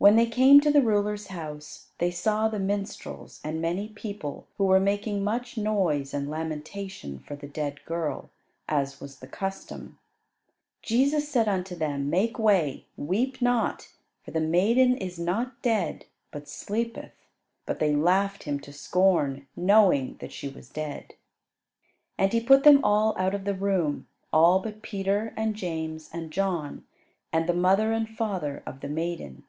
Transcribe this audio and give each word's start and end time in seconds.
When 0.00 0.14
they 0.14 0.26
came 0.26 0.60
to 0.60 0.70
the 0.70 0.80
ruler's 0.80 1.26
house 1.26 1.88
they 1.98 2.12
saw 2.12 2.46
the 2.46 2.60
minstrels 2.60 3.40
and 3.42 3.60
many 3.60 3.88
people 3.88 4.46
who 4.56 4.66
were 4.66 4.78
making 4.78 5.24
much 5.24 5.56
noise 5.58 6.14
and 6.14 6.30
lamentation 6.30 7.18
for 7.18 7.34
the 7.34 7.48
dead 7.48 7.84
girl, 7.84 8.30
as 8.68 9.00
was 9.00 9.18
the 9.18 9.26
custom. 9.26 9.98
Jesus 10.82 11.28
said 11.28 11.48
unto 11.48 11.74
them, 11.74 12.08
"Make 12.08 12.38
way; 12.38 12.86
weep 12.96 13.42
not, 13.42 13.88
for 14.24 14.30
the 14.30 14.38
maiden 14.40 14.96
is 14.96 15.18
not 15.18 15.60
dead, 15.62 16.04
but 16.30 16.46
sleepeth;" 16.48 17.10
but 17.66 17.80
they 17.80 17.92
laughed 17.92 18.44
Him 18.44 18.60
to 18.60 18.72
scorn, 18.72 19.48
knowing 19.56 20.14
that 20.20 20.30
she 20.30 20.48
was 20.48 20.68
dead. 20.68 21.14
And 22.16 22.32
He 22.32 22.38
put 22.38 22.62
them 22.62 22.84
all 22.84 23.18
out 23.18 23.34
of 23.34 23.44
the 23.44 23.52
room, 23.52 24.06
all 24.32 24.60
but 24.60 24.80
Peter 24.80 25.34
and 25.36 25.56
James 25.56 26.08
and 26.12 26.30
John, 26.30 26.84
and 27.32 27.48
the 27.48 27.52
mother 27.52 27.90
and 27.90 28.08
father 28.08 28.62
of 28.64 28.78
the 28.78 28.88
maiden. 28.88 29.42